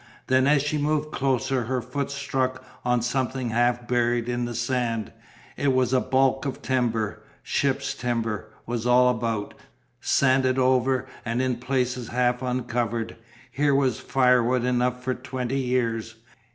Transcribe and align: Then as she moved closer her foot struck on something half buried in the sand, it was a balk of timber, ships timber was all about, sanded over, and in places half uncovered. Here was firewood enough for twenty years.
Then 0.25 0.47
as 0.47 0.63
she 0.63 0.79
moved 0.79 1.11
closer 1.11 1.65
her 1.65 1.79
foot 1.79 2.09
struck 2.09 2.65
on 2.83 3.03
something 3.03 3.51
half 3.51 3.87
buried 3.87 4.27
in 4.27 4.45
the 4.45 4.55
sand, 4.55 5.11
it 5.57 5.73
was 5.73 5.93
a 5.93 5.99
balk 5.99 6.43
of 6.43 6.63
timber, 6.63 7.21
ships 7.43 7.93
timber 7.93 8.51
was 8.65 8.87
all 8.87 9.09
about, 9.09 9.53
sanded 9.99 10.57
over, 10.57 11.05
and 11.23 11.39
in 11.39 11.57
places 11.57 12.07
half 12.07 12.41
uncovered. 12.41 13.15
Here 13.51 13.75
was 13.75 13.99
firewood 13.99 14.63
enough 14.65 15.03
for 15.03 15.13
twenty 15.13 15.59
years. 15.59 16.15